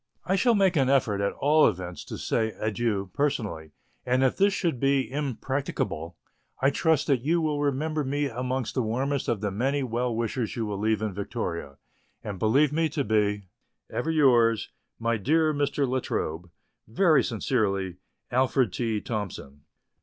I 0.25 0.35
shall 0.35 0.55
make 0.55 0.75
an 0.75 0.89
effort 0.89 1.21
at 1.21 1.33
all 1.33 1.67
events 1.67 2.03
to 2.05 2.17
say 2.17 2.53
adieu 2.59 3.11
personally, 3.13 3.69
and 4.03 4.23
if 4.23 4.35
this 4.35 4.51
should 4.51 4.79
be 4.79 5.07
impracticable 5.11 6.17
I 6.59 6.71
trust 6.71 7.05
that 7.05 7.21
you 7.21 7.39
will 7.39 7.61
remember 7.61 8.03
me 8.03 8.25
amongst 8.25 8.73
the 8.73 8.81
warmest 8.81 9.27
of 9.27 9.41
the 9.41 9.51
many 9.51 9.83
well 9.83 10.15
wishers 10.15 10.55
you 10.55 10.65
will 10.65 10.79
leave 10.79 11.03
in 11.03 11.13
Victoria; 11.13 11.77
and 12.23 12.39
believe 12.39 12.73
me 12.73 12.89
to 12.89 13.03
be, 13.03 13.43
Ever 13.91 14.09
yours, 14.09 14.69
my 14.97 15.17
dear 15.17 15.53
Mr. 15.53 15.87
La 15.87 15.99
Trobe, 15.99 16.49
Very 16.87 17.23
sincerely, 17.23 17.97
ALFRED 18.31 18.73
T. 18.73 19.01
THOMSON. 19.01 19.61